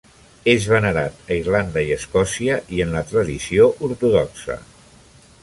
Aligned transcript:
És 0.51 0.63
venerat 0.69 1.19
a 1.27 1.37
Irlanda 1.41 1.83
i 1.89 1.93
Escòcia 1.97 2.57
i 2.79 2.83
en 2.87 2.97
la 2.97 3.05
tradició 3.13 3.71
ortodoxa. 3.91 4.59